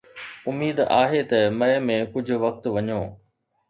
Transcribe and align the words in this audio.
اميد 0.49 0.77
آهي 1.01 1.21
ته 1.29 1.39
مئي 1.59 1.77
۾ 1.91 1.97
ڪجهه 2.13 2.37
وقت 2.45 2.63
وڃو. 2.75 3.01